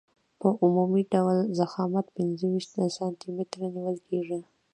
په 0.39 0.47
عمومي 0.61 1.03
ډول 1.13 1.37
ضخامت 1.59 2.05
پنځه 2.17 2.45
ویشت 2.51 2.71
سانتي 2.97 3.29
متره 3.37 3.65
نیول 3.75 3.97
کیږي 4.07 4.39